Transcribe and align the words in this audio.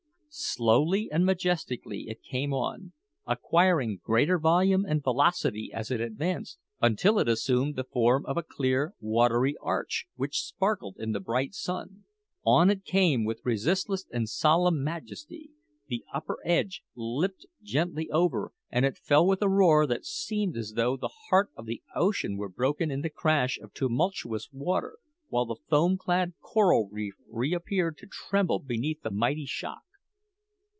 Slowly 0.33 1.09
and 1.11 1.25
majestically 1.25 2.07
it 2.07 2.23
came 2.23 2.53
on, 2.53 2.93
acquiring 3.27 3.99
greater 4.01 4.39
volume 4.39 4.85
and 4.85 5.03
velocity 5.03 5.71
as 5.73 5.91
it 5.91 5.99
advanced, 5.99 6.57
until 6.81 7.19
it 7.19 7.27
assumed 7.27 7.75
the 7.75 7.83
form 7.83 8.25
of 8.25 8.37
a 8.37 8.43
clear 8.43 8.93
watery 9.01 9.55
arch, 9.61 10.05
which 10.15 10.39
sparkled 10.41 10.95
in 10.97 11.11
the 11.11 11.19
bright 11.19 11.53
sun. 11.53 12.05
On 12.45 12.69
it 12.69 12.85
came 12.85 13.25
with 13.25 13.41
resistless 13.43 14.05
and 14.09 14.29
solemn 14.29 14.81
majesty, 14.81 15.49
the 15.87 16.05
upper 16.13 16.37
edge 16.45 16.81
lipped 16.95 17.45
gently 17.61 18.09
over, 18.09 18.53
and 18.69 18.85
it 18.85 18.97
fell 18.97 19.27
with 19.27 19.41
a 19.41 19.49
roar 19.49 19.85
that 19.85 20.05
seemed 20.05 20.55
as 20.55 20.75
though 20.77 20.95
the 20.95 21.11
heart 21.29 21.49
of 21.57 21.67
Ocean 21.93 22.37
were 22.37 22.47
broken 22.47 22.89
in 22.89 23.01
the 23.01 23.09
crash 23.09 23.59
of 23.59 23.73
tumultuous 23.73 24.47
water, 24.53 24.95
while 25.27 25.45
the 25.45 25.57
foam 25.69 25.97
clad 25.97 26.31
coral 26.39 26.89
reef 26.89 27.15
appeared 27.53 27.97
to 27.97 28.07
tremble 28.07 28.59
beneath 28.59 29.01
the 29.01 29.11
mighty 29.11 29.45
shock! 29.45 29.81